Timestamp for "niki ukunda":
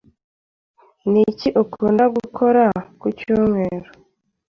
1.11-2.03